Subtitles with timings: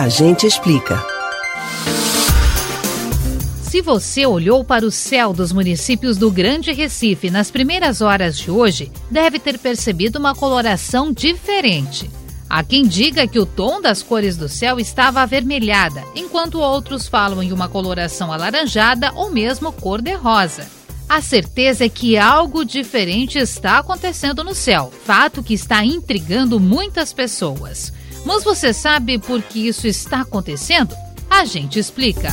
[0.00, 0.98] A gente explica.
[3.60, 8.50] Se você olhou para o céu dos municípios do Grande Recife nas primeiras horas de
[8.50, 12.10] hoje, deve ter percebido uma coloração diferente.
[12.48, 17.42] Há quem diga que o tom das cores do céu estava avermelhada, enquanto outros falam
[17.42, 20.66] em uma coloração alaranjada ou mesmo cor-de-rosa.
[21.06, 27.12] A certeza é que algo diferente está acontecendo no céu, fato que está intrigando muitas
[27.12, 27.92] pessoas.
[28.24, 30.94] Mas você sabe por que isso está acontecendo?
[31.28, 32.28] A gente explica.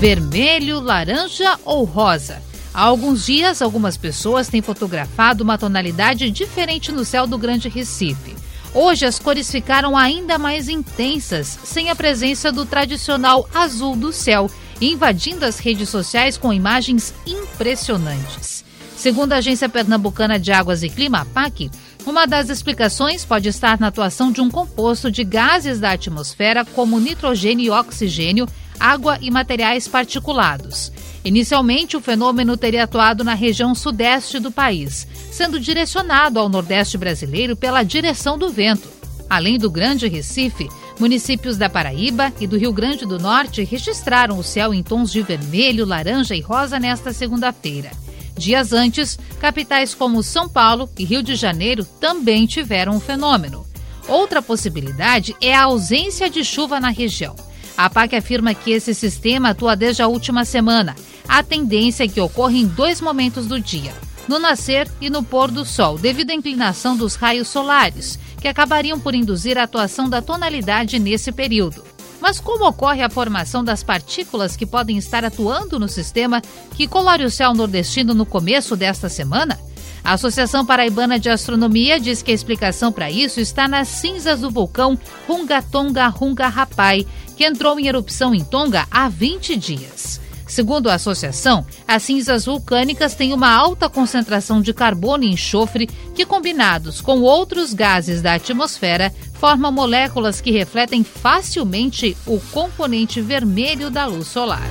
[0.00, 2.42] Vermelho, laranja ou rosa?
[2.74, 8.36] Há alguns dias, algumas pessoas têm fotografado uma tonalidade diferente no céu do Grande Recife.
[8.74, 14.50] Hoje, as cores ficaram ainda mais intensas, sem a presença do tradicional azul do céu,
[14.78, 18.62] invadindo as redes sociais com imagens impressionantes.
[18.94, 21.70] Segundo a Agência Pernambucana de Águas e Clima, APAC,
[22.06, 27.00] uma das explicações pode estar na atuação de um composto de gases da atmosfera, como
[27.00, 28.46] nitrogênio e oxigênio,
[28.78, 30.92] água e materiais particulados.
[31.24, 37.56] Inicialmente, o fenômeno teria atuado na região sudeste do país, sendo direcionado ao nordeste brasileiro
[37.56, 38.88] pela direção do vento.
[39.28, 40.68] Além do Grande Recife,
[41.00, 45.20] municípios da Paraíba e do Rio Grande do Norte registraram o céu em tons de
[45.22, 47.90] vermelho, laranja e rosa nesta segunda-feira.
[48.36, 53.66] Dias antes, capitais como São Paulo e Rio de Janeiro também tiveram o fenômeno.
[54.08, 57.34] Outra possibilidade é a ausência de chuva na região.
[57.76, 60.94] A PAC afirma que esse sistema atua desde a última semana
[61.28, 63.92] a tendência é que ocorra em dois momentos do dia,
[64.28, 68.98] no nascer e no pôr do sol, devido à inclinação dos raios solares, que acabariam
[68.98, 71.82] por induzir a atuação da tonalidade nesse período.
[72.26, 76.42] Mas como ocorre a formação das partículas que podem estar atuando no sistema
[76.74, 79.56] que colore o céu nordestino no começo desta semana?
[80.02, 84.50] A Associação Paraibana de Astronomia diz que a explicação para isso está nas cinzas do
[84.50, 84.98] vulcão
[85.28, 90.20] Hungatonga Hunga Rapai, que entrou em erupção em Tonga há 20 dias.
[90.46, 96.24] Segundo a associação, as cinzas vulcânicas têm uma alta concentração de carbono e enxofre que,
[96.24, 104.06] combinados com outros gases da atmosfera, formam moléculas que refletem facilmente o componente vermelho da
[104.06, 104.68] luz solar.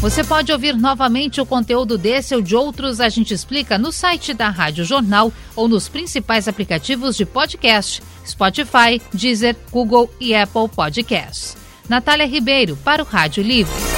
[0.00, 4.34] Você pode ouvir novamente o conteúdo desse ou de outros A Gente Explica no site
[4.34, 11.56] da Rádio Jornal ou nos principais aplicativos de podcast, Spotify, Deezer, Google e Apple Podcasts.
[11.88, 13.95] Natália Ribeiro, para o Rádio Livre.